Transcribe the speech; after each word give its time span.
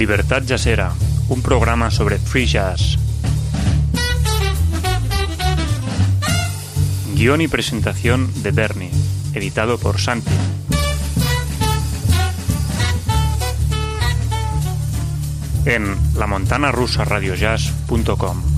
Libertad 0.00 0.42
Jazzera, 0.46 0.92
un 1.28 1.42
programa 1.42 1.90
sobre 1.90 2.18
free 2.18 2.46
jazz. 2.46 2.96
Guión 7.14 7.42
y 7.42 7.48
presentación 7.48 8.32
de 8.42 8.50
Bernie, 8.50 8.90
editado 9.34 9.76
por 9.76 10.00
Santi. 10.00 10.30
En 15.66 15.98
lamontanarusaradiojazz.com. 16.16 18.49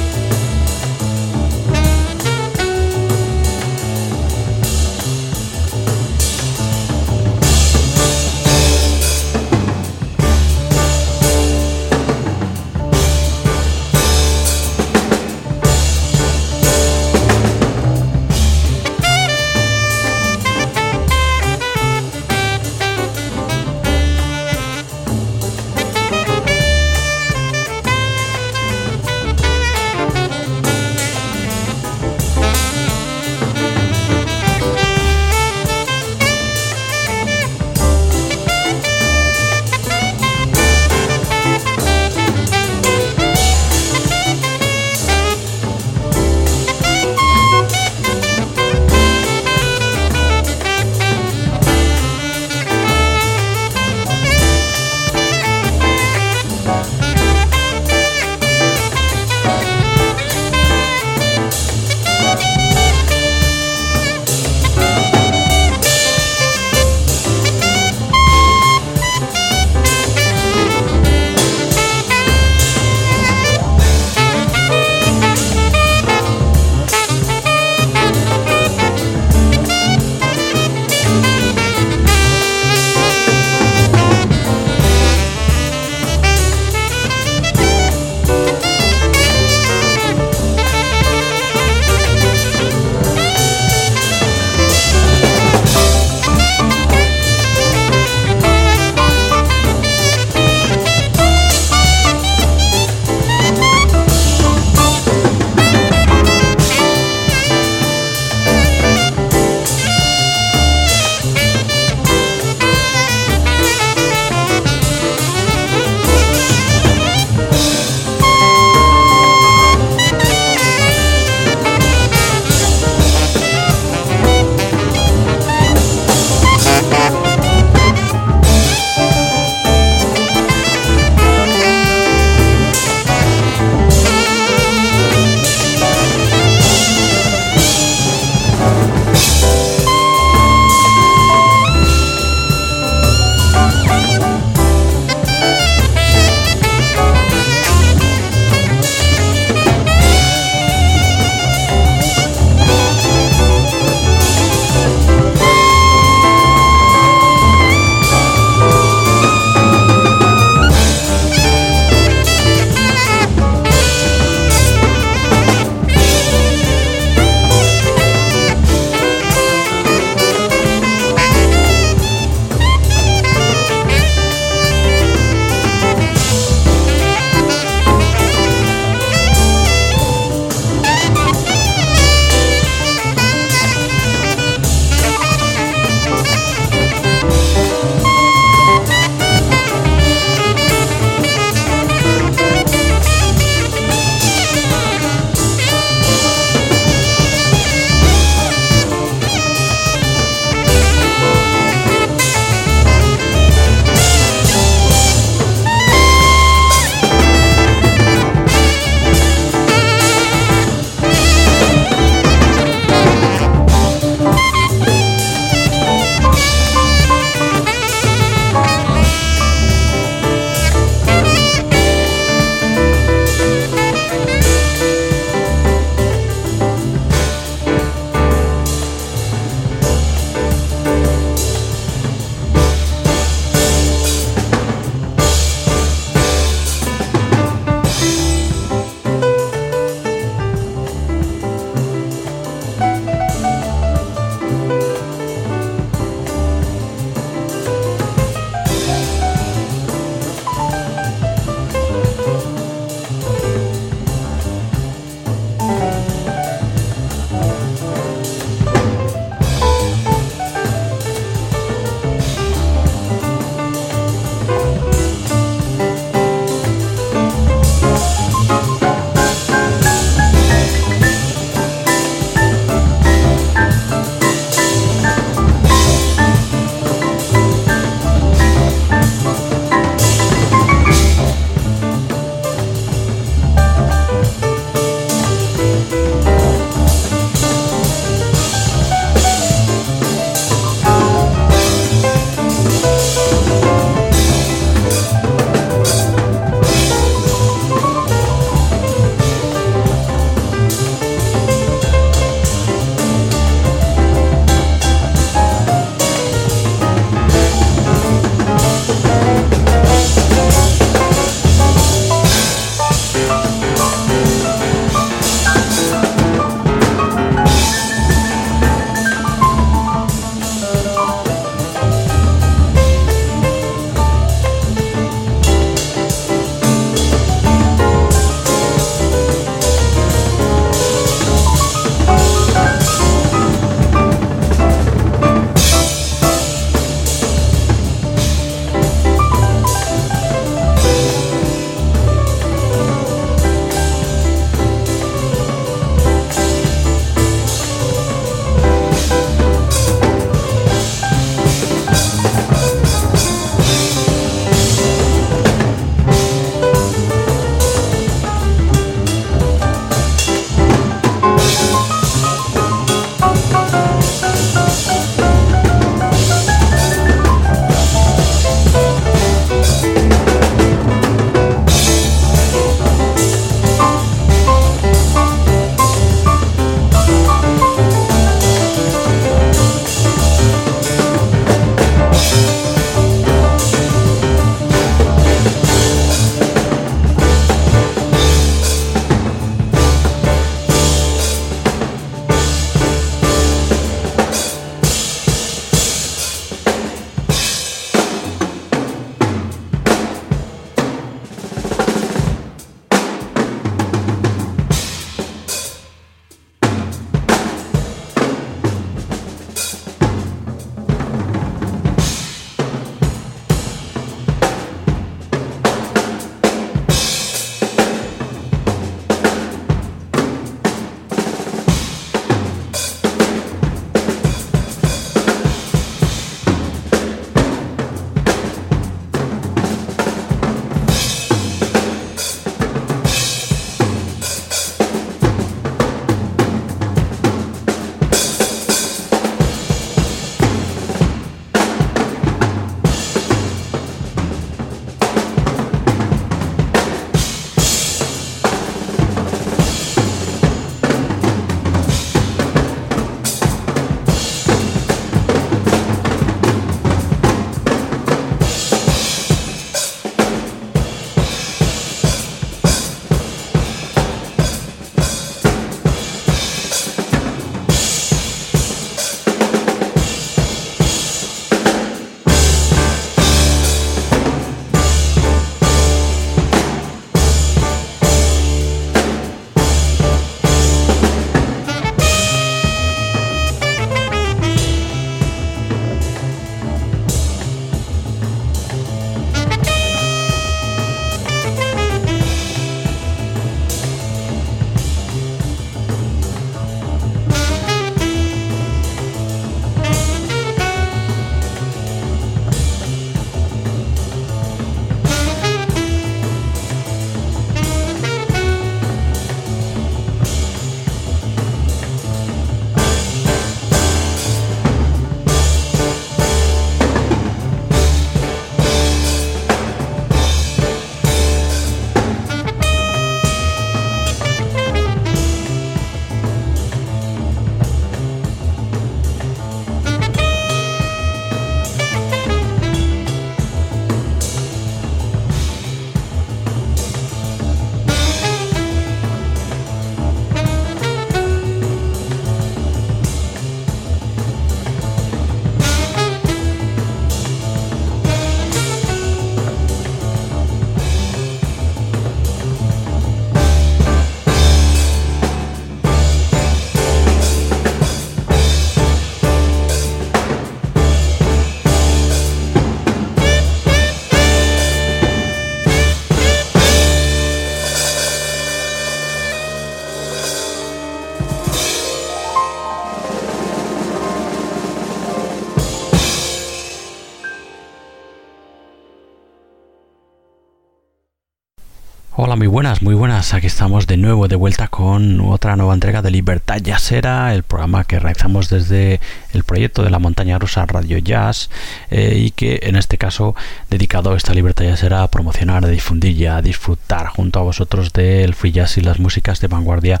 buenas, 582.52 582.82
muy 582.82 582.94
buenas. 582.94 583.32
Aquí 583.32 583.46
estamos 583.46 583.86
de 583.86 583.96
nuevo, 583.96 584.28
de 584.28 584.36
vuelta 584.36 584.68
con 584.68 585.22
otra 585.22 585.56
nueva 585.56 585.72
entrega 585.72 586.02
de 586.02 586.10
Libertad 586.10 586.58
Jazzera, 586.62 587.32
el 587.32 587.44
programa 587.44 587.84
que 587.84 587.98
realizamos 587.98 588.50
desde 588.50 589.00
el 589.32 589.44
proyecto 589.44 589.82
de 589.82 589.90
la 589.90 589.98
montaña 589.98 590.38
rusa 590.38 590.66
Radio 590.66 590.98
Jazz 590.98 591.50
eh, 591.90 592.14
y 592.16 592.30
que 592.30 592.60
en 592.62 592.76
este 592.76 592.98
caso 592.98 593.34
dedicado 593.70 594.12
a 594.12 594.16
esta 594.16 594.34
Libertad 594.34 594.64
Jazzera 594.64 595.02
a 595.02 595.08
promocionar, 595.08 595.64
a 595.64 595.68
difundir 595.68 596.16
y 596.16 596.26
a 596.26 596.42
disfrutar 596.42 597.06
junto 597.06 597.40
a 597.40 597.42
vosotros 597.42 597.92
del 597.92 598.34
free 598.34 598.52
jazz 598.52 598.78
y 598.78 598.80
las 598.80 598.98
músicas 598.98 599.40
de 599.40 599.48
vanguardia 599.48 600.00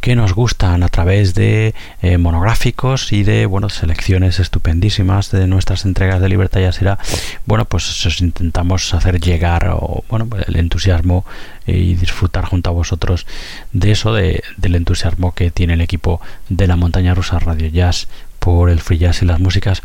que 0.00 0.16
nos 0.16 0.34
gustan 0.34 0.82
a 0.82 0.88
través 0.88 1.34
de 1.34 1.74
eh, 2.02 2.18
monográficos 2.18 3.12
y 3.12 3.22
de 3.22 3.46
bueno 3.46 3.68
selecciones 3.68 4.40
estupendísimas 4.40 5.30
de 5.30 5.46
nuestras 5.46 5.84
entregas 5.84 6.20
de 6.20 6.28
Libertad 6.28 6.60
Jazzera. 6.60 6.98
Bueno, 7.44 7.64
pues 7.64 8.06
os 8.06 8.20
intentamos 8.20 8.94
hacer 8.94 9.20
llegar 9.20 9.76
bueno, 10.08 10.28
el 10.46 10.56
entusiasmo 10.56 11.24
y 11.66 11.94
disfrutar 11.94 12.44
junto 12.44 12.70
a 12.70 12.72
vosotros 12.72 13.26
de 13.72 13.90
eso, 13.90 14.14
de, 14.14 14.42
del 14.56 14.76
entusiasmo 14.76 15.34
que 15.34 15.50
tiene 15.50 15.74
el 15.74 15.80
equipo 15.80 16.20
de 16.48 16.66
la 16.66 16.76
montaña 16.76 17.14
rusa 17.14 17.38
Radio 17.38 17.68
Jazz 17.68 18.08
por 18.38 18.70
el 18.70 18.80
free 18.80 18.98
jazz 18.98 19.22
y 19.22 19.26
las 19.26 19.40
músicas 19.40 19.82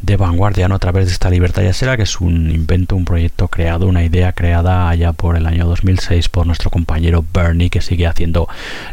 de 0.00 0.16
vanguardia 0.16 0.68
¿no? 0.68 0.74
a 0.74 0.78
través 0.78 1.06
de 1.06 1.12
esta 1.12 1.30
libertad 1.30 1.62
jazzera 1.62 1.96
que 1.96 2.04
es 2.04 2.20
un 2.20 2.50
invento, 2.50 2.96
un 2.96 3.04
proyecto 3.04 3.48
creado, 3.48 3.86
una 3.86 4.04
idea 4.04 4.32
creada 4.32 4.88
allá 4.88 5.12
por 5.12 5.36
el 5.36 5.46
año 5.46 5.66
2006 5.66 6.28
por 6.28 6.46
nuestro 6.46 6.70
compañero 6.70 7.24
Bernie 7.32 7.70
que 7.70 7.80
sigue 7.80 8.06
haciendo 8.06 8.48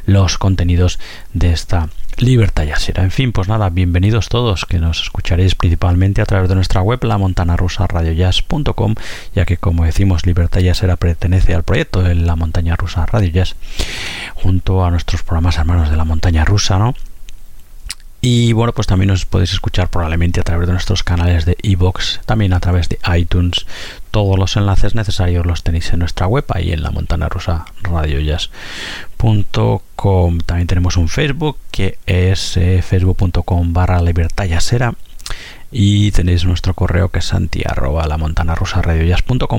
los 0.06 0.38
contenidos 0.38 1.00
de 1.34 1.52
esta 1.52 1.90
Libertad 2.18 2.64
Yasera. 2.64 3.04
En 3.04 3.12
fin, 3.12 3.32
pues 3.32 3.48
nada, 3.48 3.70
bienvenidos 3.70 4.28
todos, 4.28 4.66
que 4.66 4.80
nos 4.80 5.04
escucharéis 5.04 5.54
principalmente 5.54 6.20
a 6.20 6.26
través 6.26 6.50
de 6.50 6.56
nuestra 6.56 6.82
web, 6.82 7.04
la 7.04 7.20
montana 7.20 7.56
rusa 7.56 7.86
radiojazz.com, 7.86 8.96
ya 9.36 9.46
que 9.46 9.58
como 9.58 9.86
decimos, 9.86 10.26
Libertad 10.26 10.62
Yasera 10.62 10.96
pertenece 10.96 11.54
al 11.54 11.62
proyecto 11.62 12.02
de 12.02 12.16
la 12.16 12.36
montaña 12.36 12.76
rusa 12.76 13.06
Radio 13.06 13.30
Jazz, 13.30 13.56
junto 14.34 14.84
a 14.84 14.90
nuestros 14.90 15.22
programas 15.22 15.60
hermanos 15.60 15.92
de 15.92 15.98
la 15.98 16.06
montaña 16.06 16.44
rusa, 16.44 16.80
¿no? 16.80 16.96
Y 18.20 18.52
bueno, 18.54 18.74
pues 18.74 18.88
también 18.88 19.12
os 19.12 19.26
podéis 19.26 19.54
escuchar 19.54 19.90
probablemente 19.90 20.40
a 20.40 20.44
través 20.44 20.66
de 20.68 20.74
nuestros 20.74 21.04
canales 21.04 21.46
de 21.46 21.56
iVoox, 21.62 22.22
también 22.26 22.54
a 22.54 22.60
través 22.60 22.90
de 22.90 22.98
iTunes. 23.16 23.68
Todos 24.10 24.40
los 24.40 24.58
enlaces 24.58 24.96
necesarios 24.96 25.46
los 25.46 25.62
tenéis 25.64 25.94
en 25.94 26.00
nuestra 26.00 26.26
web, 26.26 26.46
ahí 26.50 26.72
en 26.72 26.82
la 26.82 26.90
montana 26.92 27.30
rusa 27.30 27.66
radiojazz.com. 27.84 30.40
También 30.40 30.68
tenemos 30.68 30.98
un 30.98 31.10
Facebook 31.10 31.60
que 31.70 32.00
es 32.08 32.58
eh, 32.58 32.82
facebook.com 32.82 33.74
barra 33.74 34.02
libertad 34.02 34.48
y 35.72 36.12
tenéis 36.12 36.46
nuestro 36.46 36.74
correo 36.74 37.10
que 37.10 37.20
es 37.20 37.26
santi 37.26 37.64
la 38.08 38.18
montana 38.18 38.56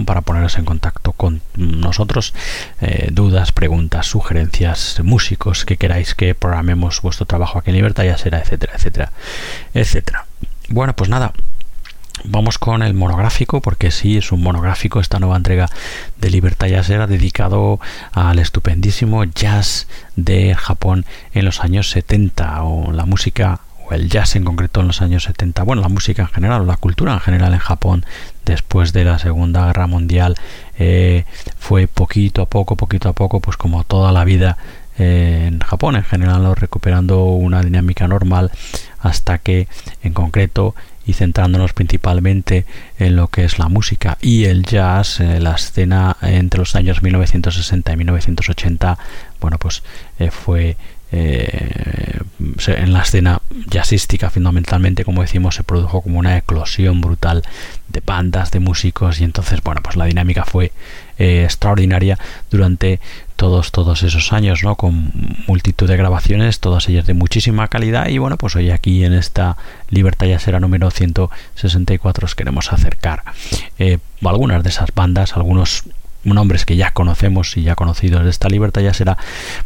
para 0.05 0.21
poneros 0.23 0.59
en 0.59 0.65
contacto 0.65 1.12
con 1.12 1.43
nosotros. 1.57 2.35
Eh, 2.81 3.09
dudas 3.12 3.53
preguntas 3.53 4.07
sugerencias 4.07 5.00
músicos 5.03 5.65
que 5.65 5.77
queráis 5.77 6.15
que 6.15 6.35
programemos 6.35 7.03
vuestro 7.03 7.27
trabajo 7.27 7.59
aquí 7.59 7.71
en 7.71 7.77
Libertad 7.77 8.05
ya 8.05 8.17
será 8.17 8.41
etcétera 8.41 8.75
etcétera 8.77 9.12
etcétera. 9.75 10.27
Bueno 10.69 10.95
pues 10.95 11.11
nada 11.11 11.33
Vamos 12.25 12.59
con 12.59 12.83
el 12.83 12.95
monográfico, 12.95 13.61
porque 13.61 13.91
sí, 13.91 14.17
es 14.17 14.33
un 14.33 14.43
monográfico 14.43 14.99
esta 14.99 15.21
nueva 15.21 15.37
entrega 15.37 15.71
de 16.17 16.31
Libertad 16.31 16.67
Jazzera 16.67 17.07
dedicado 17.07 17.79
al 18.12 18.41
estupendísimo 18.41 19.23
jazz 19.25 19.87
de 20.17 20.55
Japón 20.57 21.07
en 21.33 21.45
los 21.45 21.61
años 21.61 21.91
70 21.91 22.65
o 22.65 22.93
la 22.93 23.07
música 23.07 23.61
el 23.92 24.09
jazz 24.09 24.37
en 24.37 24.45
concreto 24.45 24.80
en 24.80 24.88
los 24.88 25.02
años 25.02 25.25
70, 25.25 25.62
bueno, 25.62 25.83
la 25.83 25.88
música 25.88 26.23
en 26.23 26.28
general 26.28 26.66
la 26.66 26.76
cultura 26.76 27.14
en 27.14 27.21
general 27.21 27.52
en 27.52 27.59
Japón 27.59 28.04
después 28.45 28.92
de 28.92 29.04
la 29.04 29.18
Segunda 29.18 29.66
Guerra 29.66 29.87
Mundial 29.87 30.37
eh, 30.78 31.25
fue 31.59 31.87
poquito 31.87 32.42
a 32.42 32.47
poco, 32.47 32.76
poquito 32.76 33.09
a 33.09 33.12
poco, 33.12 33.40
pues 33.40 33.57
como 33.57 33.85
toda 33.85 34.12
la 34.12 34.25
vida 34.25 34.57
eh, 34.99 35.45
en 35.49 35.61
Japón 35.61 35.97
en 35.97 36.04
general, 36.04 36.57
recuperando 36.57 37.25
una 37.25 37.62
dinámica 37.62 38.09
normal 38.09 38.50
hasta 39.00 39.38
que 39.38 39.68
en 40.02 40.12
concreto 40.12 40.75
y 41.07 41.14
centrándonos 41.14 41.73
principalmente 41.73 42.66
en 42.99 43.16
lo 43.16 43.28
que 43.28 43.45
es 43.45 43.59
la 43.59 43.68
música 43.68 44.18
y 44.21 44.45
el 44.45 44.64
jazz, 44.64 45.21
eh, 45.21 45.40
la 45.40 45.52
escena 45.52 46.16
entre 46.23 46.59
los 46.59 46.75
años 46.75 47.02
1960 47.02 47.92
y 47.92 47.97
1980, 47.97 48.99
bueno, 49.40 49.59
pues 49.59 49.83
fue 50.30 50.76
eh, 51.11 52.21
en 52.67 52.93
la 52.93 53.03
escena 53.03 53.41
jazzística 53.71 54.31
fundamentalmente 54.31 55.05
como 55.05 55.23
decimos 55.23 55.55
se 55.55 55.65
produjo 55.65 56.03
como 56.03 56.19
una 56.19 56.37
eclosión 56.37 57.00
brutal 57.00 57.43
de 57.88 58.03
bandas 58.05 58.50
de 58.50 58.61
músicos 58.61 59.21
y 59.21 59.25
entonces 59.25 59.62
bueno 59.62 59.81
pues 59.83 59.97
la 59.97 60.05
dinámica 60.05 60.45
fue 60.45 60.73
eh, 61.19 61.45
extraordinaria 61.45 62.19
durante 62.50 63.00
todos 63.37 63.73
todos 63.73 64.03
esos 64.03 64.33
años 64.33 64.62
no 64.62 64.75
con 64.77 65.12
multitud 65.47 65.88
de 65.88 65.97
grabaciones 65.97 66.61
todas 66.61 66.88
ellas 66.88 67.07
de 67.07 67.15
muchísima 67.15 67.69
calidad 67.69 68.09
y 68.09 68.19
bueno 68.19 68.37
pues 68.37 68.57
hoy 68.57 68.71
aquí 68.71 69.05
en 69.05 69.15
esta 69.15 69.57
Libertad 69.88 70.27
será 70.38 70.61
número 70.61 70.91
164 70.91 72.27
os 72.27 72.35
queremos 72.35 72.73
acercar 72.73 73.23
eh, 73.79 73.99
algunas 74.25 74.62
de 74.62 74.69
esas 74.69 74.93
bandas 74.95 75.37
algunos 75.37 75.85
nombres 76.25 76.65
que 76.65 76.77
ya 76.77 76.91
conocemos 76.93 77.57
y 77.57 77.63
ya 77.63 77.75
conocidos 77.75 78.25
de 78.25 78.31
esta 78.31 78.49
libertad 78.49 78.83
ya 78.83 78.93
será 78.93 79.17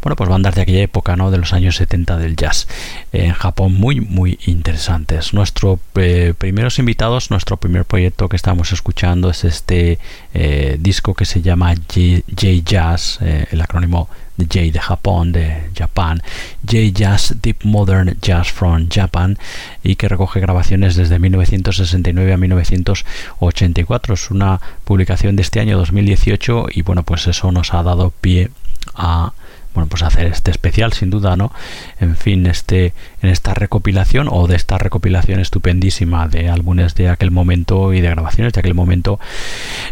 bueno 0.01 0.15
pues 0.15 0.29
bandas 0.29 0.55
de 0.55 0.61
aquella 0.61 0.81
época 0.81 1.15
no 1.15 1.31
de 1.31 1.37
los 1.37 1.53
años 1.53 1.75
70 1.77 2.17
del 2.17 2.35
jazz 2.35 2.67
en 3.11 3.33
Japón 3.33 3.73
muy 3.73 4.01
muy 4.01 4.39
interesantes. 4.45 5.33
Nuestros 5.33 5.79
eh, 5.95 6.33
primeros 6.37 6.79
invitados 6.79 7.31
nuestro 7.31 7.57
primer 7.57 7.85
proyecto 7.85 8.29
que 8.29 8.35
estamos 8.35 8.71
escuchando 8.71 9.29
es 9.29 9.43
este 9.43 9.99
eh, 10.33 10.77
disco 10.79 11.13
que 11.13 11.25
se 11.25 11.41
llama 11.41 11.73
J-Jazz 11.75 13.19
eh, 13.21 13.45
el 13.51 13.61
acrónimo 13.61 14.09
de 14.37 14.45
J 14.45 14.71
de 14.71 14.79
Japón, 14.79 15.31
de 15.31 15.69
Japan, 15.77 16.21
J-Jazz 16.65 17.35
Deep 17.41 17.63
Modern 17.63 18.17
Jazz 18.21 18.51
from 18.51 18.87
Japan 18.89 19.37
y 19.83 19.95
que 19.95 20.07
recoge 20.09 20.39
grabaciones 20.39 20.95
desde 20.95 21.19
1969 21.19 22.33
a 22.33 22.37
1984. 22.37 24.13
Es 24.13 24.31
una 24.31 24.59
publicación 24.83 25.35
de 25.35 25.41
este 25.43 25.59
año 25.59 25.77
2018 25.77 26.67
y 26.71 26.81
bueno, 26.81 27.03
pues 27.03 27.27
eso 27.27 27.51
nos 27.51 27.73
ha 27.73 27.83
dado 27.83 28.11
pie 28.11 28.49
a 28.95 29.33
bueno, 29.73 29.87
pues 29.87 30.03
hacer 30.03 30.27
este 30.27 30.51
especial 30.51 30.93
sin 30.93 31.09
duda, 31.09 31.35
¿no? 31.35 31.51
En 31.99 32.15
fin, 32.15 32.45
este 32.45 32.93
en 33.21 33.29
esta 33.29 33.53
recopilación 33.53 34.27
o 34.29 34.47
de 34.47 34.55
esta 34.55 34.77
recopilación 34.77 35.39
estupendísima 35.39 36.27
de 36.27 36.49
álbumes 36.49 36.95
de 36.95 37.09
aquel 37.09 37.31
momento 37.31 37.93
y 37.93 38.01
de 38.01 38.09
grabaciones 38.09 38.53
de 38.53 38.59
aquel 38.59 38.73
momento 38.73 39.19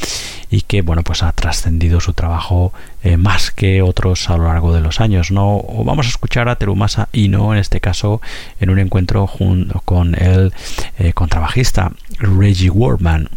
y 0.50 0.62
que, 0.62 0.82
bueno, 0.82 1.04
pues 1.04 1.24
ha 1.24 1.34
trascendido 1.34 2.00
su 2.00 2.14
trabajo 2.14 2.72
eh, 3.04 3.18
más 3.18 3.52
que 3.52 3.82
otros 3.82 4.30
a 4.30 4.38
lo 4.38 4.46
largo 4.46 4.74
de 4.74 4.80
los 4.80 5.02
años, 5.02 5.30
¿no? 5.30 5.62
vamos 5.84 6.06
a 6.06 6.10
escuchar 6.10 6.48
a 6.48 6.56
Terumasa 6.56 7.10
Ino, 7.12 7.54
en 7.54 7.60
este 7.60 7.82
caso, 7.82 8.22
en 8.62 8.70
un 8.70 8.80
encuentro 8.80 9.28
junto 9.28 9.82
con 9.82 10.16
el 10.16 10.54
eh, 11.00 11.12
contrabajista 11.12 11.92
Reggie 12.20 12.70
Wardman 12.70 13.30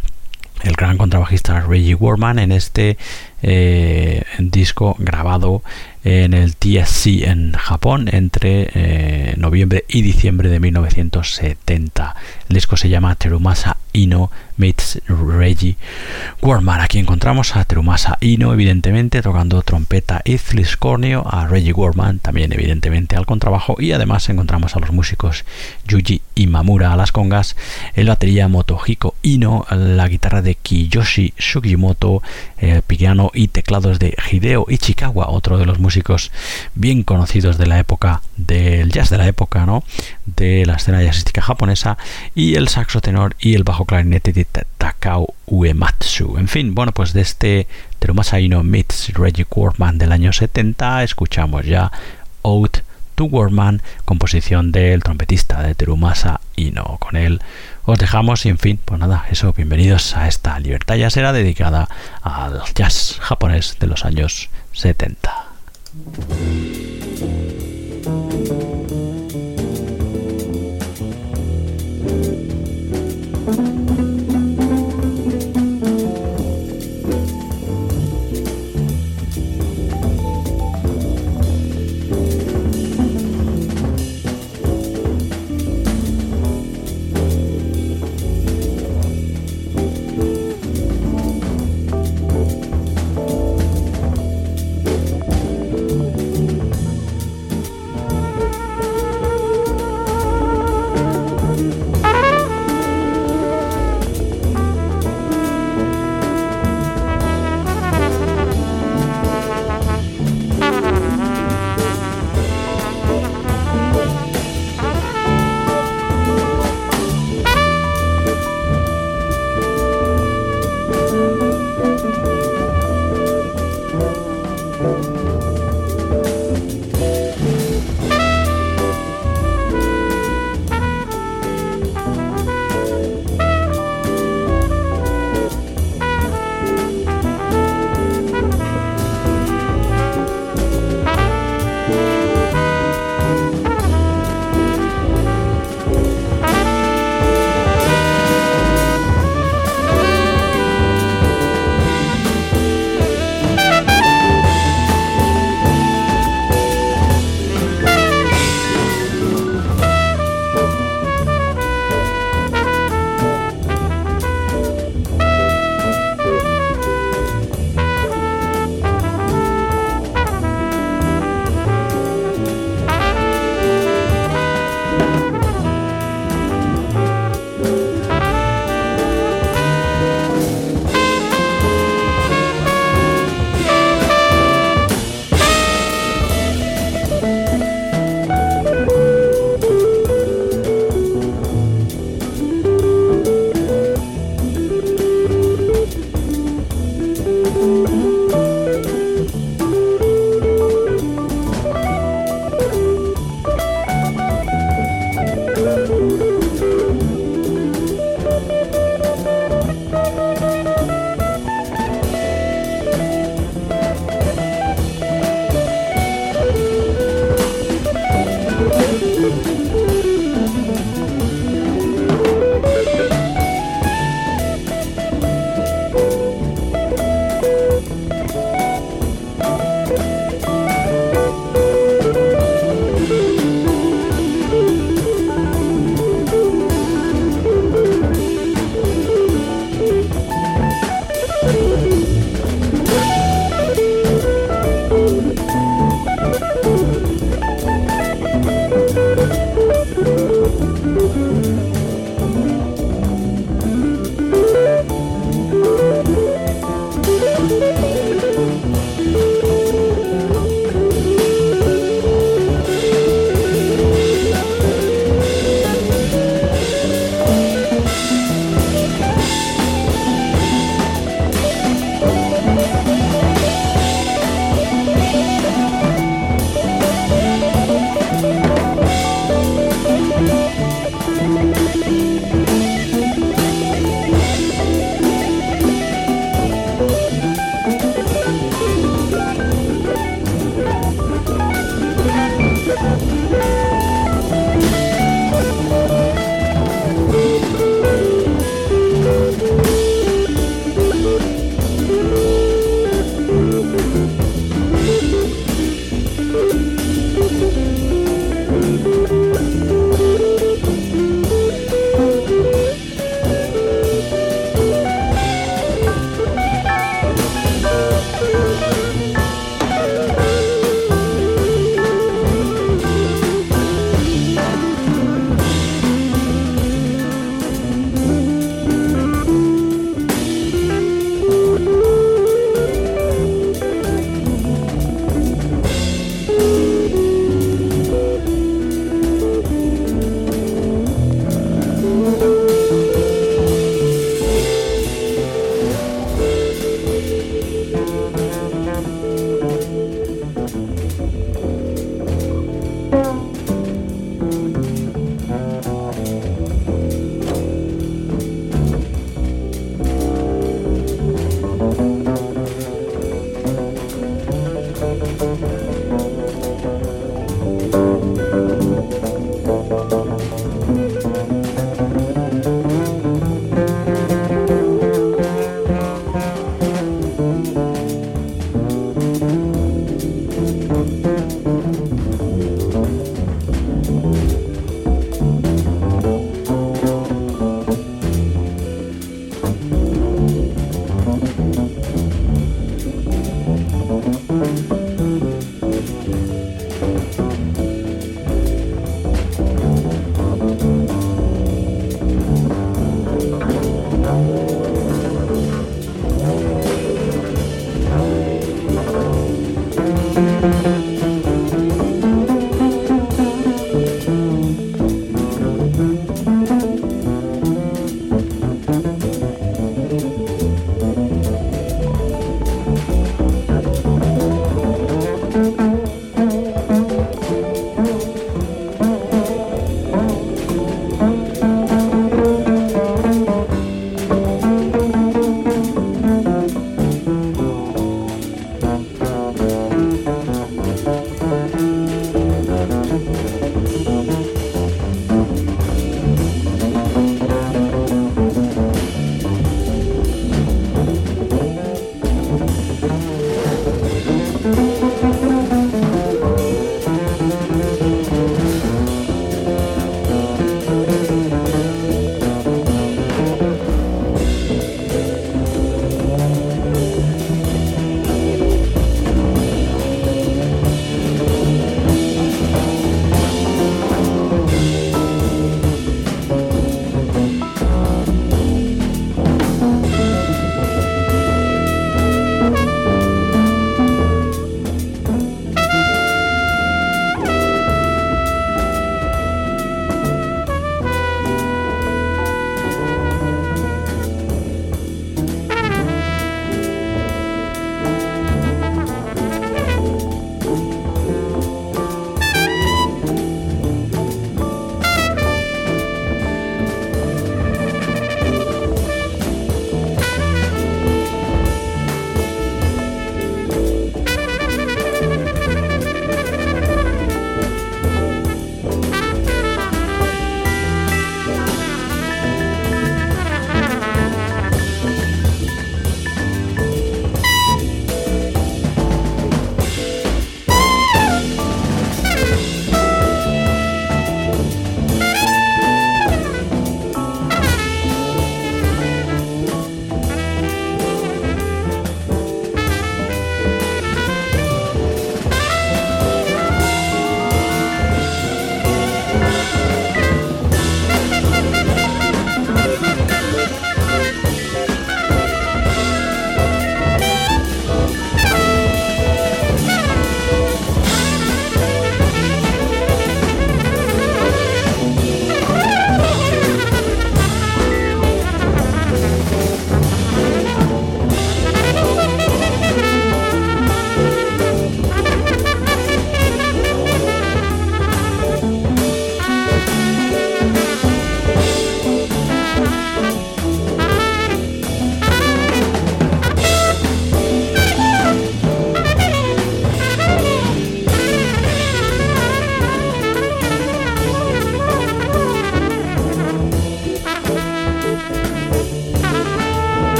el 0.63 0.73
gran 0.73 0.97
contrabajista 0.97 1.61
Reggie 1.61 1.95
Warman 1.95 2.39
en 2.39 2.51
este 2.51 2.97
eh, 3.41 4.23
disco 4.39 4.95
grabado 4.99 5.63
en 6.03 6.33
el 6.33 6.55
TSC 6.55 7.23
en 7.23 7.53
Japón 7.53 8.09
entre 8.11 8.69
eh, 8.73 9.33
noviembre 9.37 9.85
y 9.87 10.01
diciembre 10.01 10.49
de 10.49 10.59
1970. 10.59 12.15
El 12.49 12.55
disco 12.55 12.77
se 12.77 12.89
llama 12.89 13.15
Terumasa 13.15 13.77
Ino 13.93 14.31
meets 14.57 15.01
Reggie 15.07 15.75
Warman. 16.41 16.81
Aquí 16.81 16.99
encontramos 16.99 17.55
a 17.55 17.63
Terumasa 17.63 18.17
Ino, 18.21 18.53
evidentemente, 18.53 19.21
tocando 19.21 19.61
trompeta 19.63 20.21
y 20.23 20.37
fliscornio, 20.37 21.25
a 21.27 21.47
Reggie 21.47 21.73
Warman, 21.73 22.19
también 22.19 22.53
evidentemente 22.53 23.15
al 23.15 23.25
contrabajo, 23.25 23.75
y 23.79 23.91
además 23.91 24.29
encontramos 24.29 24.75
a 24.75 24.79
los 24.79 24.91
músicos 24.91 25.45
Yuji 25.87 26.21
Imamura 26.35 26.93
a 26.93 26.97
las 26.97 27.11
congas, 27.11 27.55
el 27.95 28.07
batería 28.07 28.47
Motohiko 28.47 29.15
Ino, 29.23 29.65
la 29.71 30.07
guitarra 30.07 30.41
de 30.41 30.55
Kiyoshi 30.55 31.33
Sugimoto, 31.37 32.21
el 32.57 32.83
piano 32.83 33.31
y 33.33 33.47
teclados 33.47 33.97
de 33.97 34.15
Hideo 34.31 34.65
Ichikawa, 34.69 35.29
otro 35.29 35.57
de 35.57 35.65
los 35.65 35.79
músicos 35.79 36.31
bien 36.75 37.03
conocidos 37.03 37.57
de 37.57 37.65
la 37.65 37.79
época 37.79 38.21
del 38.37 38.91
jazz 38.91 39.09
de 39.09 39.17
la 39.17 39.27
época, 39.27 39.65
¿no? 39.65 39.83
De 40.25 40.65
la 40.65 40.75
escena 40.75 41.01
jazzística 41.01 41.41
japonesa, 41.41 41.97
y 42.35 42.55
el 42.55 42.67
saxo 42.67 43.01
tenor 43.01 43.35
y 43.39 43.55
el 43.55 43.63
bajo 43.63 43.80
de 43.85 44.45
Takao 44.77 45.33
Uematsu. 45.47 46.37
En 46.37 46.47
fin, 46.47 46.75
bueno, 46.75 46.91
pues 46.91 47.13
de 47.13 47.21
este 47.21 47.67
Terumasa 47.99 48.39
Ino 48.39 48.63
meets 48.63 49.13
Reggie 49.13 49.45
Warman 49.49 49.97
del 49.97 50.11
año 50.11 50.33
70 50.33 51.03
escuchamos 51.03 51.65
ya 51.65 51.91
Out 52.43 52.79
to 53.15 53.25
Warman, 53.25 53.81
composición 54.05 54.71
del 54.71 55.03
trompetista 55.03 55.61
de 55.63 55.75
Terumasa 55.75 56.41
Ino. 56.55 56.97
Con 56.99 57.15
él 57.15 57.41
os 57.85 57.99
dejamos 57.99 58.45
y 58.45 58.49
en 58.49 58.57
fin, 58.57 58.79
pues 58.83 58.99
nada, 58.99 59.25
eso, 59.31 59.53
bienvenidos 59.53 60.15
a 60.15 60.27
esta 60.27 60.59
libertad 60.59 60.97
jazzera 60.97 61.33
dedicada 61.33 61.89
al 62.21 62.61
jazz 62.75 63.17
japonés 63.19 63.77
de 63.79 63.87
los 63.87 64.05
años 64.05 64.49
70. 64.73 65.47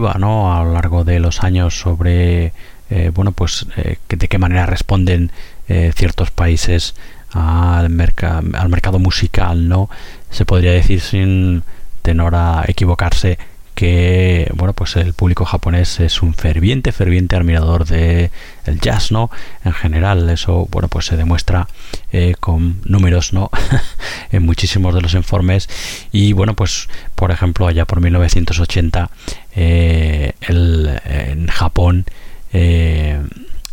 A 0.00 0.64
lo 0.64 0.72
largo 0.72 1.04
de 1.04 1.20
los 1.20 1.42
años 1.42 1.78
sobre 1.78 2.52
eh, 2.88 3.10
bueno 3.14 3.32
pues 3.32 3.66
eh, 3.76 3.98
de 4.08 4.28
qué 4.28 4.38
manera 4.38 4.64
responden 4.64 5.30
eh, 5.68 5.92
ciertos 5.94 6.30
países 6.30 6.94
al, 7.32 7.84
al 7.84 8.68
mercado 8.68 8.98
musical 8.98 9.68
no 9.68 9.90
se 10.30 10.46
podría 10.46 10.72
decir 10.72 11.00
sin 11.00 11.62
tenor 12.00 12.34
a 12.34 12.64
equivocarse 12.66 13.38
que 13.82 14.48
bueno 14.54 14.74
pues 14.74 14.94
el 14.94 15.12
público 15.12 15.44
japonés 15.44 15.98
es 15.98 16.22
un 16.22 16.34
ferviente 16.34 16.92
ferviente 16.92 17.34
admirador 17.34 17.84
de 17.84 18.30
el 18.64 18.78
jazz 18.78 19.10
no 19.10 19.28
en 19.64 19.72
general 19.72 20.30
eso 20.30 20.68
bueno 20.70 20.86
pues 20.86 21.06
se 21.06 21.16
demuestra 21.16 21.66
eh, 22.12 22.36
con 22.38 22.80
números 22.84 23.32
no 23.32 23.50
en 24.30 24.44
muchísimos 24.44 24.94
de 24.94 25.00
los 25.00 25.14
informes. 25.14 25.68
Y 26.12 26.32
bueno 26.32 26.54
pues 26.54 26.88
por 27.16 27.32
ejemplo 27.32 27.66
allá 27.66 27.84
por 27.84 28.00
1980 28.00 29.10
eh, 29.56 30.34
el, 30.42 31.00
en 31.04 31.48
Japón 31.48 32.04
eh, 32.52 33.20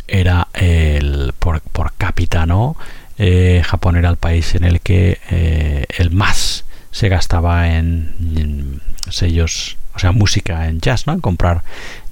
era 0.08 0.48
el 0.54 1.34
por, 1.38 1.60
por 1.60 1.92
cápita 1.92 2.46
no 2.46 2.76
Japón 3.62 3.96
era 3.96 4.08
el 4.08 4.16
país 4.16 4.56
en 4.56 4.64
el 4.64 4.80
que 4.80 5.86
el 5.98 6.10
más 6.10 6.64
se 6.90 7.08
gastaba 7.10 7.76
en 7.76 8.80
sellos 9.10 9.76
o 9.94 9.98
sea, 9.98 10.12
música 10.12 10.68
en 10.68 10.80
jazz, 10.80 11.06
¿no? 11.06 11.12
En 11.12 11.20
comprar 11.20 11.62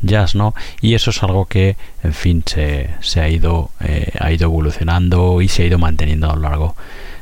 jazz, 0.02 0.34
¿no? 0.34 0.54
Y 0.80 0.94
eso 0.94 1.10
es 1.10 1.22
algo 1.22 1.46
que, 1.46 1.76
en 2.02 2.14
fin, 2.14 2.42
se, 2.46 2.90
se 3.00 3.20
ha, 3.20 3.28
ido, 3.28 3.70
eh, 3.80 4.12
ha 4.18 4.32
ido 4.32 4.46
evolucionando 4.46 5.40
y 5.40 5.48
se 5.48 5.62
ha 5.62 5.66
ido 5.66 5.78
manteniendo 5.78 6.30
a 6.30 6.34
lo 6.36 6.42
largo 6.42 6.76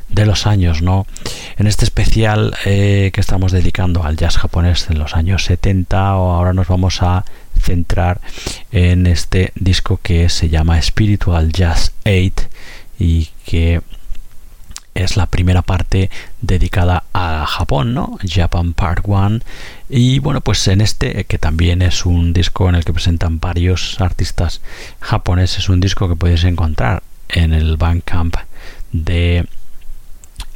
de 0.09 0.25
los 0.25 0.47
años, 0.47 0.81
¿no? 0.81 1.05
En 1.57 1.67
este 1.67 1.85
especial 1.85 2.55
eh, 2.65 3.11
que 3.13 3.21
estamos 3.21 3.51
dedicando 3.51 4.03
al 4.03 4.15
jazz 4.15 4.37
japonés 4.37 4.89
en 4.89 4.99
los 4.99 5.15
años 5.15 5.43
70, 5.45 6.07
ahora 6.07 6.53
nos 6.53 6.67
vamos 6.67 7.01
a 7.01 7.25
centrar 7.59 8.21
en 8.71 9.07
este 9.07 9.51
disco 9.55 9.99
que 10.01 10.29
se 10.29 10.49
llama 10.49 10.81
Spiritual 10.81 11.51
Jazz 11.51 11.93
8 12.05 12.31
y 12.99 13.29
que 13.45 13.81
es 15.03 15.17
la 15.17 15.27
primera 15.27 15.61
parte 15.61 16.09
dedicada 16.41 17.03
a 17.13 17.45
Japón, 17.45 17.93
¿no? 17.93 18.17
Japan 18.27 18.73
Part 18.73 19.03
1. 19.05 19.39
Y 19.89 20.19
bueno, 20.19 20.41
pues 20.41 20.67
en 20.67 20.81
este, 20.81 21.25
que 21.25 21.37
también 21.37 21.81
es 21.81 22.05
un 22.05 22.33
disco 22.33 22.69
en 22.69 22.75
el 22.75 22.85
que 22.85 22.93
presentan 22.93 23.39
varios 23.39 23.99
artistas 24.01 24.61
japoneses, 24.99 25.69
un 25.69 25.79
disco 25.79 26.09
que 26.09 26.15
podéis 26.15 26.43
encontrar 26.43 27.03
en 27.29 27.53
el 27.53 27.77
Bandcamp 27.77 28.35
de 28.91 29.45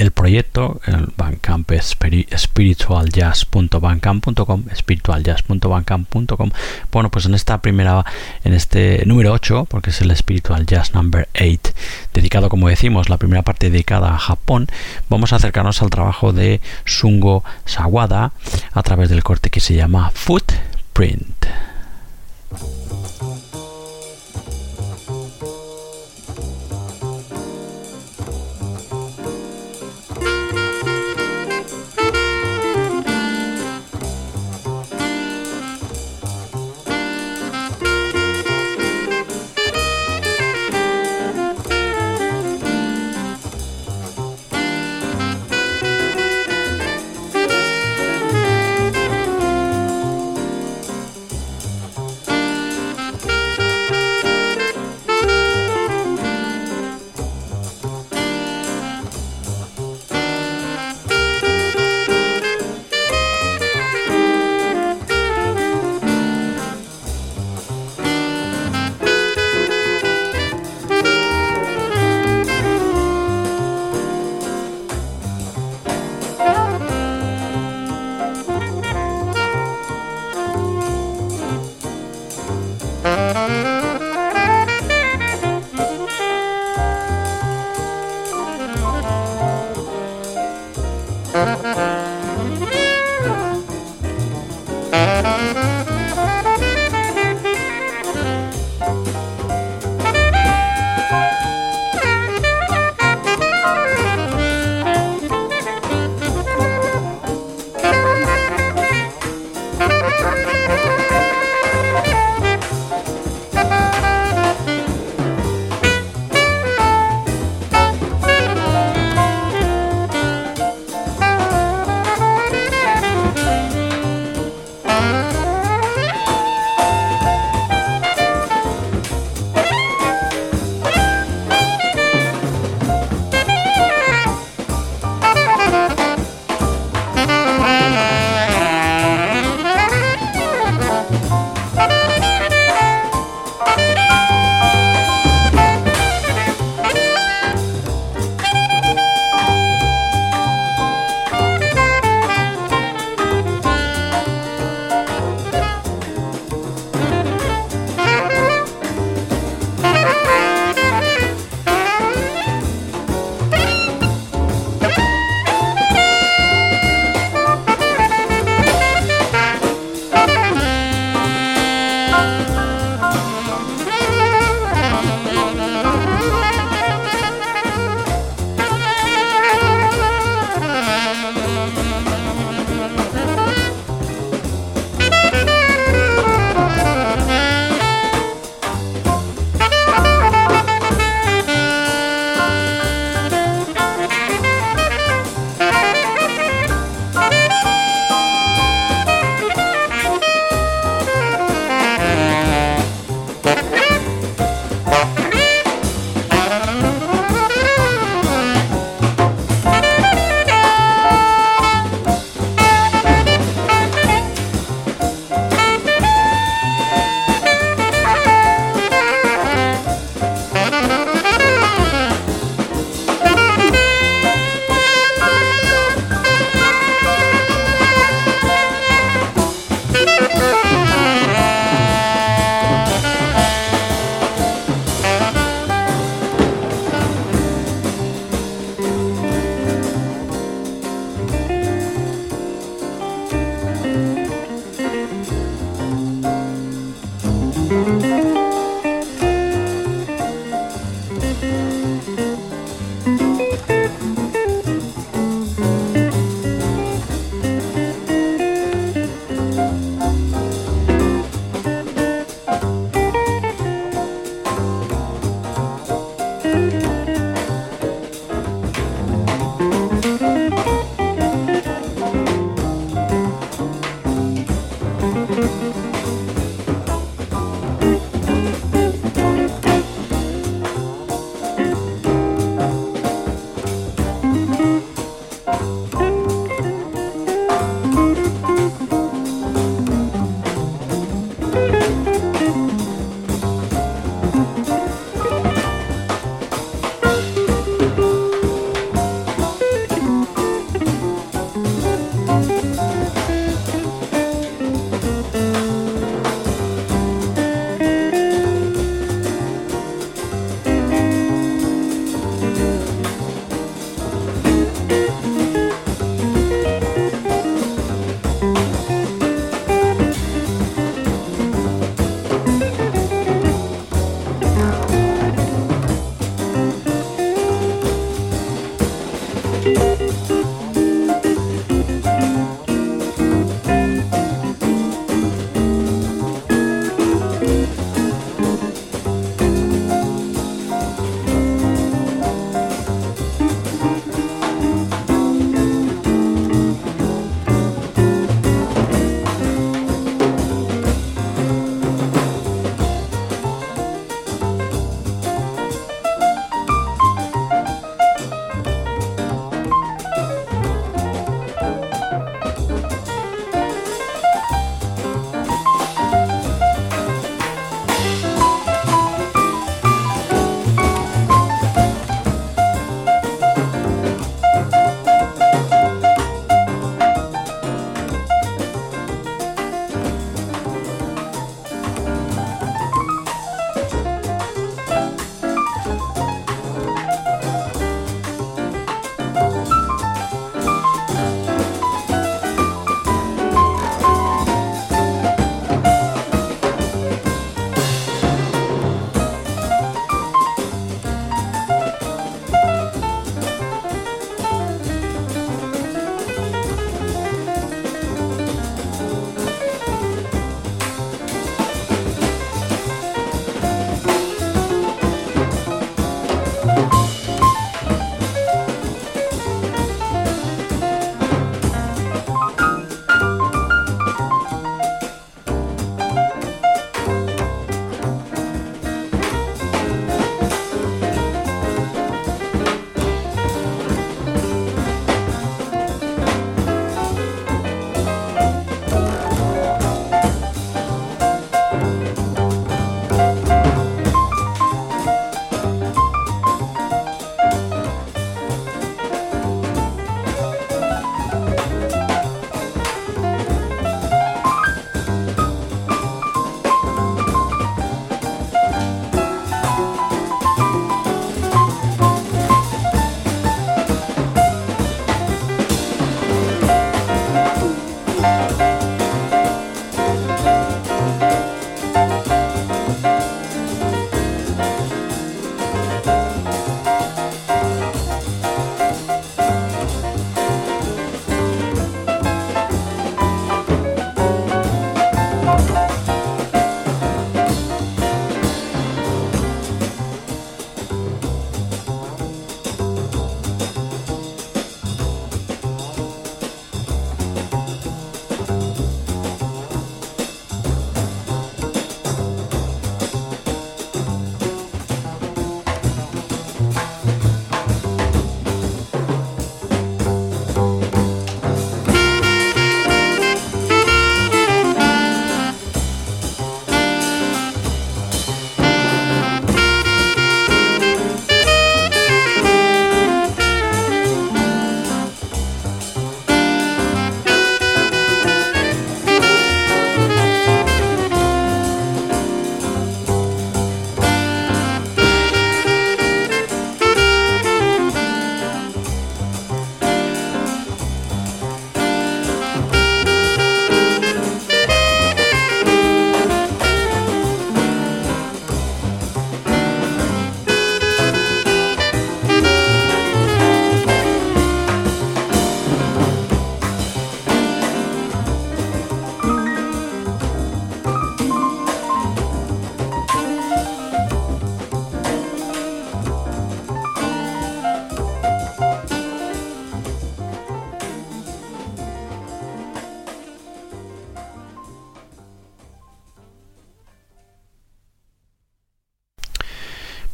el 0.02 0.10
proyecto, 0.10 0.82
el 0.88 1.14
Bandcamp 1.16 1.70
es 1.72 1.96
spiritualjazz.bandcamp.com, 2.36 4.64
spiritualjazz.bandcamp.com. 4.76 6.52
Bueno, 6.92 7.12
pues 7.12 7.28
en 7.28 7.36
esta 7.36 7.62
primera, 7.62 8.04
en 8.44 8.54
este 8.54 9.04
número 9.06 9.32
8, 9.32 9.68
porque 9.70 9.92
es 9.92 10.02
el 10.02 10.18
Spiritual 10.18 10.66
Jazz 10.66 10.96
Number 10.96 11.30
8, 11.36 11.60
dedicado, 12.16 12.50
como 12.50 12.68
decimos, 12.68 13.10
la 13.10 13.18
primera 13.18 13.44
parte 13.44 13.70
dedicada 13.70 14.16
a 14.16 14.18
Japón, 14.18 14.66
vamos 15.08 15.34
a 15.34 15.36
acercarnos 15.36 15.84
al 15.84 15.92
trabajo 15.92 16.34
de 16.34 16.62
Sungo 16.84 17.44
Sawada 17.66 18.32
a 18.74 18.82
través 18.82 19.10
del 19.10 19.24
corte 19.24 19.52
que 19.52 19.60
se 19.60 19.76
llama 19.76 20.10
Footprint. 20.16 21.46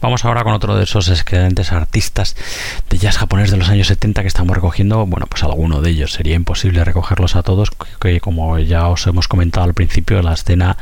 Vamos 0.07 0.23
ahora 0.23 0.45
con 0.45 0.53
otro 0.53 0.77
de 0.77 0.85
esos 0.85 1.09
excelentes 1.09 1.73
artistas 1.73 2.37
de 2.89 2.97
jazz 2.97 3.17
japonés 3.17 3.51
de 3.51 3.57
los 3.57 3.67
años 3.67 3.87
70 3.87 4.21
que 4.21 4.29
estamos 4.29 4.55
recogiendo. 4.55 5.05
Bueno, 5.05 5.27
pues 5.27 5.43
alguno 5.43 5.81
de 5.81 5.89
ellos. 5.89 6.13
Sería 6.13 6.35
imposible 6.35 6.85
recogerlos 6.85 7.35
a 7.35 7.43
todos, 7.43 7.71
que 7.99 8.21
como 8.21 8.57
ya 8.57 8.87
os 8.87 9.05
hemos 9.05 9.27
comentado 9.27 9.65
al 9.65 9.73
principio, 9.73 10.21
la 10.21 10.31
escena 10.31 10.77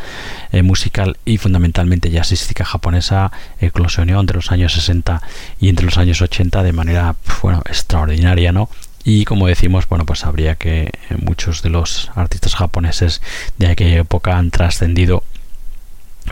eh, 0.51 0.61
musical 0.61 1.17
y 1.26 1.39
fundamentalmente 1.39 2.11
jazzística 2.11 2.65
japonesa 2.65 3.32
eclosionó 3.59 4.19
entre 4.19 4.36
los 4.36 4.51
años 4.51 4.73
60 4.73 5.23
y 5.59 5.69
entre 5.69 5.86
los 5.86 5.97
años 5.97 6.21
80 6.21 6.61
de 6.61 6.73
manera, 6.73 7.15
bueno, 7.41 7.63
extraordinaria, 7.67 8.51
¿no? 8.51 8.69
y 9.07 9.23
como 9.26 9.45
decimos 9.45 9.88
bueno 9.88 10.03
pues 10.03 10.26
habría 10.26 10.55
que 10.55 10.86
eh, 10.86 10.91
muchos 11.19 11.61
de 11.61 11.69
los 11.69 12.09
artistas 12.15 12.55
japoneses 12.55 13.21
de 13.59 13.67
aquella 13.67 13.99
época 13.99 14.36
han 14.36 14.49
trascendido 14.49 15.23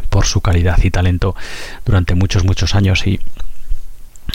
por 0.09 0.25
su 0.25 0.41
calidad 0.41 0.77
y 0.83 0.91
talento 0.91 1.35
durante 1.85 2.15
muchos 2.15 2.43
muchos 2.43 2.75
años 2.75 3.05
y 3.07 3.19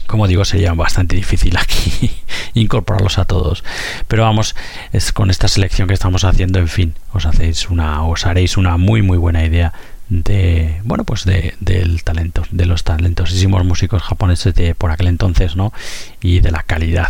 como 0.06 0.26
digo 0.26 0.44
sería 0.44 0.72
bastante 0.74 1.16
difícil 1.16 1.56
aquí 1.56 2.10
incorporarlos 2.54 3.18
a 3.18 3.24
todos. 3.24 3.64
Pero 4.06 4.22
vamos 4.22 4.54
es 4.92 5.12
con 5.12 5.30
esta 5.30 5.48
selección 5.48 5.88
que 5.88 5.94
estamos 5.94 6.24
haciendo 6.24 6.58
en 6.58 6.68
fin 6.68 6.94
os 7.12 7.26
hacéis 7.26 7.68
una 7.70 8.04
os 8.04 8.26
haréis 8.26 8.56
una 8.56 8.76
muy 8.76 9.02
muy 9.02 9.18
buena 9.18 9.44
idea 9.44 9.72
de 10.08 10.80
bueno 10.84 11.04
pues 11.04 11.24
de, 11.24 11.54
del 11.60 12.02
talento 12.02 12.42
de 12.50 12.64
los 12.64 12.82
talentosísimos 12.84 13.64
músicos 13.64 14.02
japoneses 14.02 14.54
de 14.54 14.74
por 14.74 14.90
aquel 14.90 15.08
entonces 15.08 15.56
no 15.56 15.72
y 16.20 16.40
de 16.40 16.50
la 16.50 16.62
calidad 16.62 17.08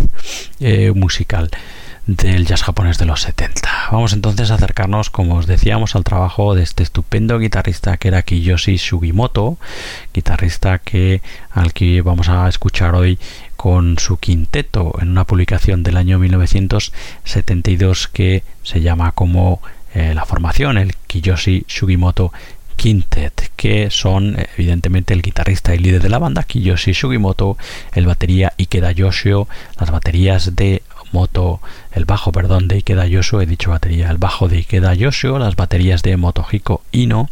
eh, 0.59 0.93
musical 0.95 1.51
del 2.09 2.47
jazz 2.47 2.63
japonés 2.63 2.97
de 2.97 3.05
los 3.05 3.21
70. 3.21 3.69
Vamos 3.93 4.15
entonces 4.15 4.51
a 4.51 4.55
acercarnos, 4.55 5.11
como 5.11 5.37
os 5.37 5.47
decíamos, 5.47 5.95
al 5.95 6.05
trabajo 6.05 6.55
de 6.55 6.63
este 6.63 6.83
estupendo 6.83 7.39
guitarrista 7.39 7.99
que 7.99 8.09
era 8.09 8.23
Kiyoshi 8.23 8.79
Sugimoto, 8.79 9.59
guitarrista 10.15 10.79
que 10.79 11.21
al 11.51 11.75
que 11.75 12.01
vamos 12.01 12.31
a 12.31 12.49
escuchar 12.49 12.95
hoy 12.95 13.19
con 13.57 13.99
su 13.99 14.17
quinteto 14.17 14.95
en 15.03 15.11
una 15.11 15.25
publicación 15.25 15.83
del 15.83 15.99
año 15.99 16.19
1972 16.19 18.09
que 18.09 18.43
se 18.63 18.81
llama 18.81 19.13
como 19.13 19.61
eh, 19.93 20.15
la 20.15 20.25
formación, 20.25 20.79
el 20.79 20.95
Kiyoshi 21.09 21.67
Sugimoto 21.69 22.33
Quintet, 22.79 23.51
que 23.57 23.91
son 23.91 24.37
evidentemente 24.57 25.13
el 25.13 25.21
guitarrista 25.21 25.75
y 25.75 25.79
líder 25.79 26.01
de 26.01 26.09
la 26.09 26.21
banda, 26.21 26.45
Kiyoshi 26.45 26.95
Sugimoto, 26.95 27.59
el 27.93 28.07
batería 28.07 28.55
Ikeda 28.57 28.93
Yoshio, 28.93 29.49
las 29.81 29.91
baterías 29.91 30.55
de 30.55 30.83
Moto, 31.13 31.61
el 31.93 32.05
bajo, 32.05 32.33
perdón, 32.33 32.69
de 32.69 32.79
Ikeda 32.79 33.07
Yoshio, 33.07 33.41
he 33.41 33.47
dicho 33.47 33.71
batería, 33.71 34.11
el 34.11 34.19
bajo 34.19 34.49
de 34.49 34.59
Ikeda 34.59 34.95
Yoshio, 34.95 35.39
las 35.39 35.57
baterías 35.57 36.03
de 36.03 36.17
Motohiko 36.17 36.83
Ino, 36.93 37.29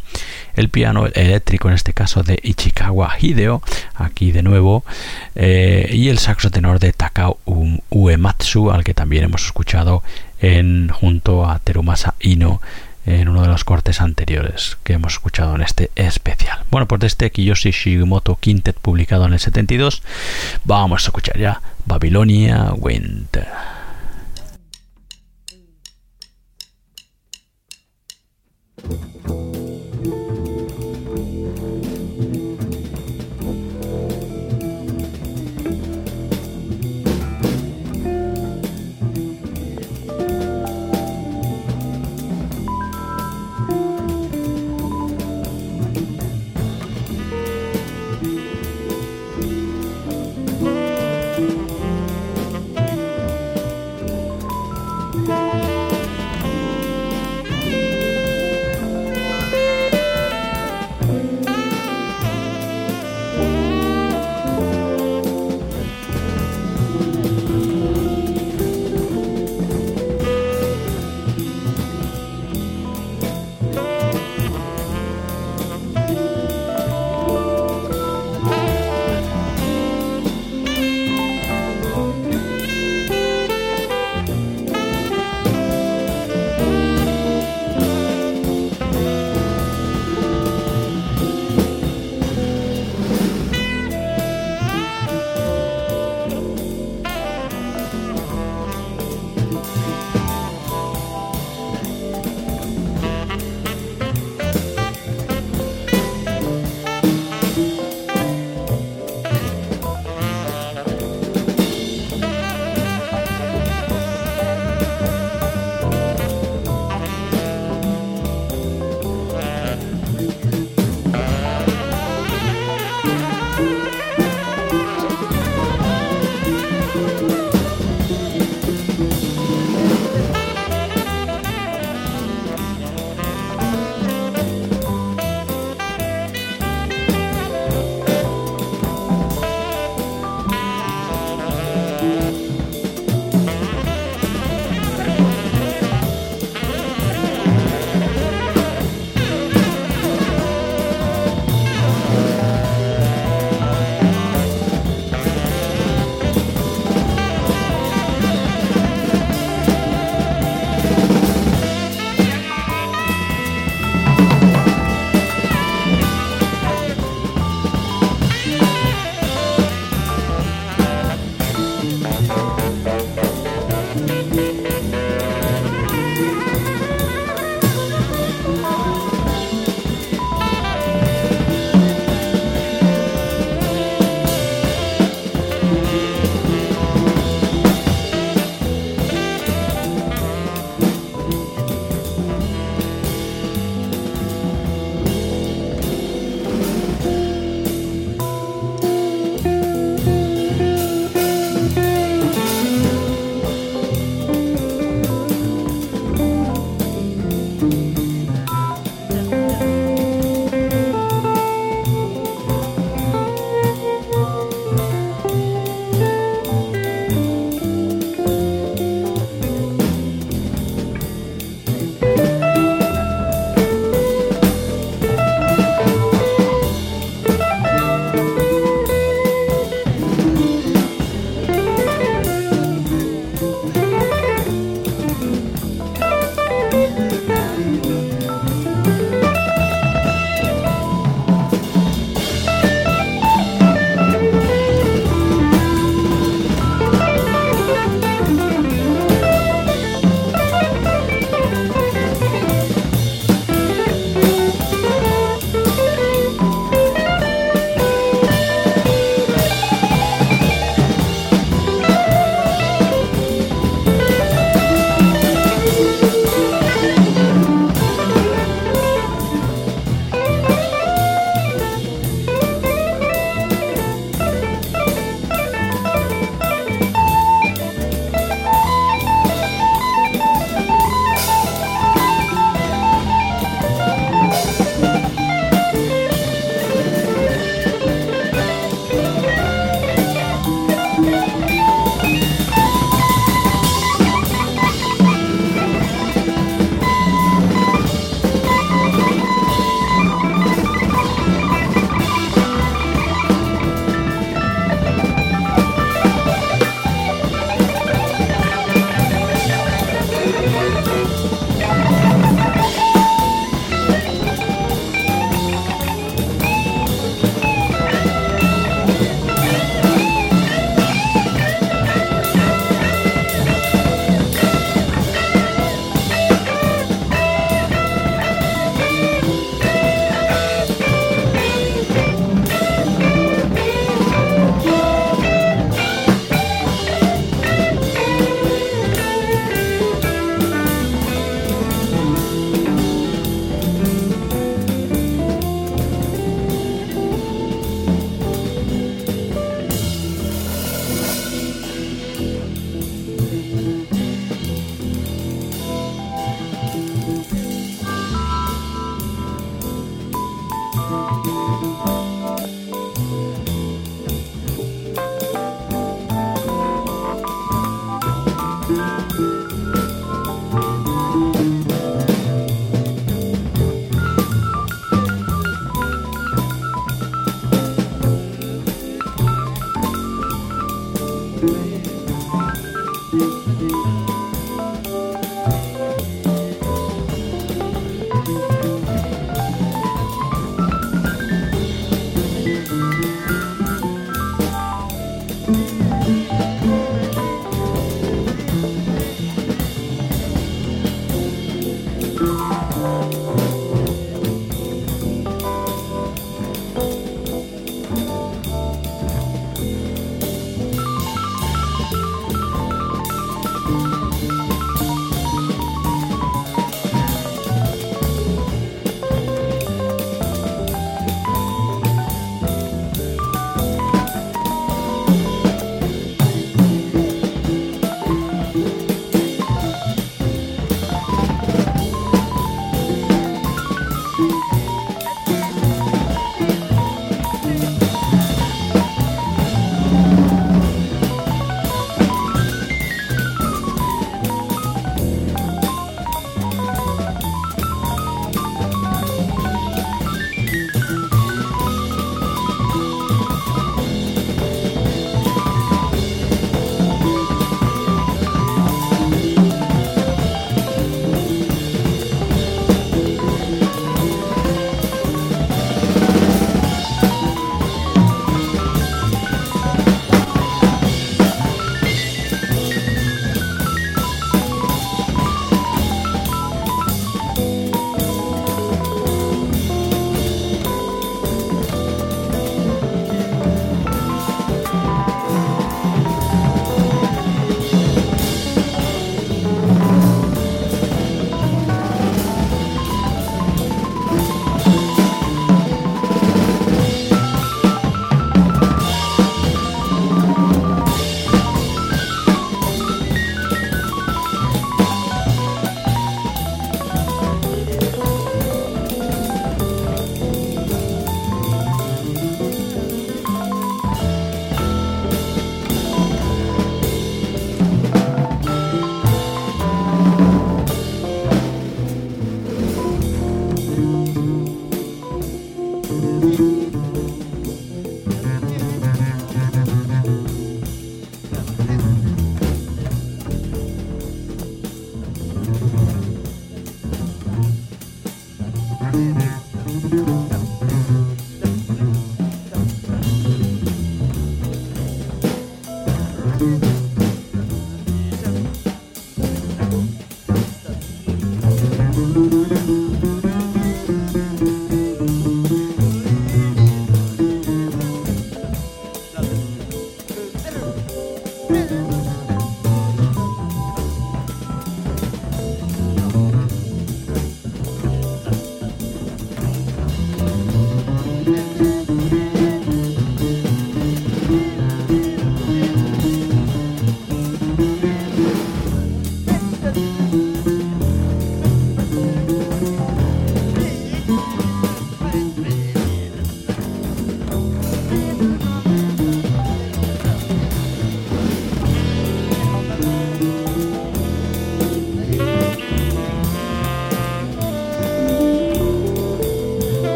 el 0.55 0.69
piano 0.69 1.07
eléctrico 1.07 1.67
en 1.67 1.75
este 1.75 1.93
caso 1.93 2.23
de 2.23 2.39
Ichikawa 2.41 3.15
Hideo, 3.19 3.61
aquí 3.95 4.31
de 4.31 4.43
nuevo, 4.43 4.83
eh, 5.35 5.89
y 5.91 6.09
el 6.09 6.19
saxo 6.19 6.49
tenor 6.49 6.79
de 6.79 6.93
Takao 6.93 7.39
Uematsu, 7.89 8.71
al 8.71 8.83
que 8.83 8.93
también 8.93 9.25
hemos 9.25 9.45
escuchado 9.45 10.03
en, 10.39 10.89
junto 10.89 11.49
a 11.49 11.59
Terumasa 11.59 12.15
Ino 12.19 12.61
en 13.07 13.29
uno 13.29 13.41
de 13.41 13.47
los 13.47 13.63
cortes 13.63 14.01
anteriores 14.01 14.77
que 14.83 14.93
hemos 14.93 15.13
escuchado 15.13 15.55
en 15.55 15.61
este 15.61 15.91
especial. 15.95 16.59
Bueno, 16.69 16.87
pues 16.87 16.99
de 16.99 17.07
este 17.07 17.31
Kiyoshi 17.31 17.71
Shigimoto 17.71 18.35
Quintet 18.35 18.77
publicado 18.77 19.25
en 19.25 19.33
el 19.33 19.39
72, 19.39 20.03
vamos 20.65 21.03
a 21.03 21.07
escuchar 21.07 21.39
ya 21.39 21.61
Babilonia 21.87 22.75
Winter. 22.75 23.47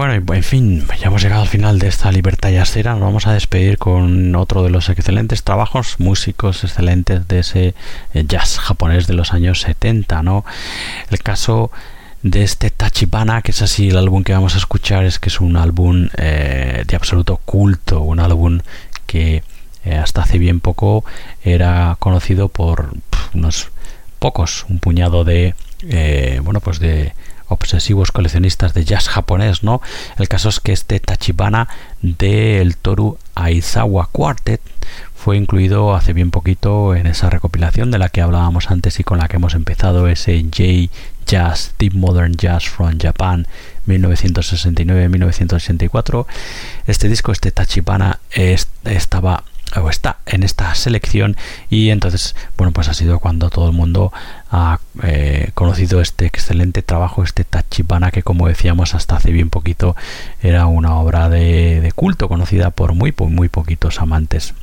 Bueno, 0.00 0.14
en 0.14 0.42
fin, 0.42 0.86
ya 0.98 1.08
hemos 1.08 1.22
llegado 1.22 1.42
al 1.42 1.48
final 1.48 1.78
de 1.78 1.86
esta 1.86 2.10
libertad 2.10 2.48
yacera. 2.48 2.92
Nos 2.92 3.02
vamos 3.02 3.26
a 3.26 3.34
despedir 3.34 3.76
con 3.76 4.34
otro 4.34 4.62
de 4.62 4.70
los 4.70 4.88
excelentes 4.88 5.42
trabajos, 5.42 5.96
músicos 5.98 6.64
excelentes 6.64 7.28
de 7.28 7.40
ese 7.40 7.74
eh, 8.14 8.24
jazz 8.26 8.58
japonés 8.58 9.06
de 9.06 9.12
los 9.12 9.34
años 9.34 9.60
70, 9.60 10.22
¿no? 10.22 10.46
El 11.10 11.18
caso 11.18 11.70
de 12.22 12.44
este 12.44 12.70
Tachibana, 12.70 13.42
que 13.42 13.50
es 13.50 13.60
así 13.60 13.90
el 13.90 13.98
álbum 13.98 14.24
que 14.24 14.32
vamos 14.32 14.54
a 14.54 14.56
escuchar, 14.56 15.04
es 15.04 15.18
que 15.18 15.28
es 15.28 15.38
un 15.38 15.58
álbum 15.58 16.08
eh, 16.16 16.82
de 16.86 16.96
absoluto 16.96 17.36
culto, 17.36 18.00
un 18.00 18.20
álbum 18.20 18.60
que 19.04 19.42
eh, 19.84 19.96
hasta 19.96 20.22
hace 20.22 20.38
bien 20.38 20.60
poco 20.60 21.04
era 21.44 21.94
conocido 21.98 22.48
por 22.48 22.94
unos 23.34 23.68
pocos, 24.18 24.64
un 24.70 24.78
puñado 24.78 25.24
de, 25.24 25.54
bueno, 26.42 26.60
pues 26.60 26.78
de 26.78 27.12
obsesivos 27.50 28.12
coleccionistas 28.12 28.72
de 28.72 28.86
jazz 28.86 29.08
japonés, 29.08 29.62
¿no? 29.62 29.82
El 30.16 30.28
caso 30.28 30.48
es 30.48 30.60
que 30.60 30.72
este 30.72 31.00
Tachibana 31.00 31.68
del 32.00 32.76
Toru 32.76 33.18
Aizawa 33.34 34.08
Quartet 34.10 34.62
fue 35.14 35.36
incluido 35.36 35.94
hace 35.94 36.14
bien 36.14 36.30
poquito 36.30 36.94
en 36.94 37.06
esa 37.06 37.28
recopilación 37.28 37.90
de 37.90 37.98
la 37.98 38.08
que 38.08 38.22
hablábamos 38.22 38.70
antes 38.70 38.98
y 39.00 39.04
con 39.04 39.18
la 39.18 39.28
que 39.28 39.36
hemos 39.36 39.54
empezado 39.54 40.08
ese 40.08 40.42
J 40.44 40.90
Jazz, 41.26 41.74
Deep 41.78 41.92
Modern 41.94 42.34
Jazz 42.34 42.66
from 42.68 42.98
Japan 42.98 43.46
1969-1964. 43.86 46.26
Este 46.86 47.08
disco, 47.08 47.32
este 47.32 47.50
Tachibana, 47.52 48.20
estaba 48.32 49.44
o 49.76 49.88
está 49.88 50.18
en 50.26 50.42
esta 50.42 50.74
selección 50.74 51.36
y 51.68 51.90
entonces 51.90 52.34
bueno 52.56 52.72
pues 52.72 52.88
ha 52.88 52.94
sido 52.94 53.18
cuando 53.18 53.50
todo 53.50 53.66
el 53.66 53.72
mundo 53.72 54.12
ha 54.50 54.80
eh, 55.02 55.50
conocido 55.54 56.00
este 56.00 56.26
excelente 56.26 56.82
trabajo 56.82 57.22
este 57.22 57.44
Tachibana 57.44 58.10
que 58.10 58.22
como 58.22 58.48
decíamos 58.48 58.94
hasta 58.94 59.16
hace 59.16 59.30
bien 59.32 59.50
poquito 59.50 59.96
era 60.42 60.66
una 60.66 60.96
obra 60.96 61.28
de, 61.28 61.80
de 61.80 61.92
culto 61.92 62.28
conocida 62.28 62.70
por 62.70 62.94
muy 62.94 63.14
muy 63.18 63.48
poquitos 63.48 64.00
amantes 64.00 64.54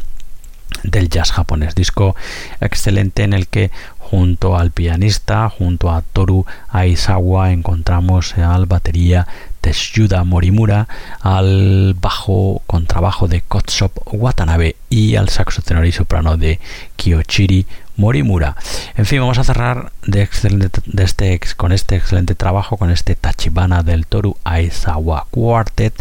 del 0.84 1.10
jazz 1.10 1.32
japonés. 1.32 1.76
Disco 1.76 2.16
excelente 2.62 3.24
en 3.24 3.34
el 3.34 3.48
que 3.48 3.72
junto 4.10 4.58
al 4.58 4.72
pianista, 4.72 5.50
junto 5.50 5.92
a 5.92 6.02
Toru 6.02 6.46
Aizawa, 6.70 7.52
encontramos 7.52 8.38
al 8.38 8.66
batería 8.66 9.28
Tetsuya 9.60 10.24
Morimura, 10.24 10.88
al 11.20 11.94
bajo 12.00 12.62
contrabajo 12.68 13.28
de 13.28 13.42
Kotsop 13.42 13.92
Watanabe 14.06 14.78
y 14.90 15.18
al 15.18 15.28
saxo 15.28 15.62
tenor 15.62 15.86
y 15.86 15.92
soprano 15.92 16.38
de 16.38 16.60
Kiyochiri 16.96 17.66
Morimura. 17.98 18.56
En 18.96 19.06
fin, 19.06 19.20
vamos 19.20 19.40
a 19.40 19.44
cerrar 19.44 19.92
de 20.06 20.22
excelente, 20.22 20.80
de 20.86 21.04
este, 21.04 21.40
con 21.58 21.74
este 21.74 21.98
excelente 21.98 22.36
trabajo, 22.36 22.78
con 22.78 22.92
este 22.92 23.16
Tachibana 23.16 23.84
del 23.84 24.06
Toru 24.06 24.38
Aizawa 24.46 25.28
Quartet. 25.32 25.94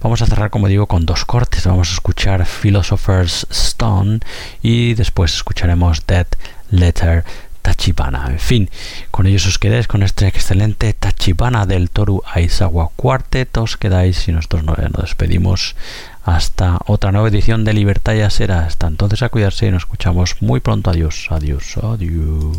Vamos 0.00 0.22
a 0.22 0.26
cerrar, 0.26 0.48
como 0.48 0.68
digo, 0.68 0.86
con 0.86 1.04
dos 1.04 1.26
cortes. 1.26 1.66
Vamos 1.66 1.90
a 1.90 1.94
escuchar 1.94 2.46
Philosopher's 2.46 3.46
Stone 3.50 4.20
y 4.62 4.94
después 4.94 5.34
escucharemos 5.34 6.06
Dead 6.06 6.28
Letter 6.72 7.24
Tachibana. 7.62 8.26
En 8.28 8.40
fin, 8.40 8.70
con 9.10 9.26
ellos 9.26 9.46
os 9.46 9.58
quedáis 9.58 9.86
con 9.86 10.02
este 10.02 10.26
excelente 10.26 10.92
Tachibana 10.92 11.64
del 11.64 11.90
Toru 11.90 12.22
Aizawa 12.26 12.90
Quartet. 12.96 13.56
Os 13.56 13.76
quedáis 13.76 14.26
y 14.26 14.32
nosotros 14.32 14.64
nos 14.64 14.76
despedimos 15.00 15.76
hasta 16.24 16.78
otra 16.86 17.12
nueva 17.12 17.28
edición 17.28 17.64
de 17.64 17.72
Libertad 17.72 18.14
ya 18.14 18.30
será. 18.30 18.66
Hasta 18.66 18.88
entonces 18.88 19.22
a 19.22 19.28
cuidarse 19.28 19.66
y 19.66 19.70
nos 19.70 19.84
escuchamos 19.84 20.36
muy 20.40 20.60
pronto. 20.60 20.90
Adiós, 20.90 21.28
adiós, 21.30 21.76
adiós. 21.78 22.56